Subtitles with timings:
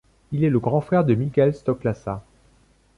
[0.31, 2.23] Il est le grand frère de Michael Stocklasa.